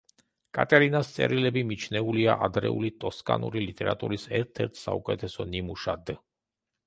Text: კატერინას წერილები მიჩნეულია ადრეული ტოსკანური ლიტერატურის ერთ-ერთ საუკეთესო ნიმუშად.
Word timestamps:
კატერინას 0.57 1.09
წერილები 1.17 1.61
მიჩნეულია 1.71 2.37
ადრეული 2.47 2.91
ტოსკანური 3.05 3.63
ლიტერატურის 3.67 4.25
ერთ-ერთ 4.41 4.81
საუკეთესო 4.85 5.47
ნიმუშად. 5.53 6.13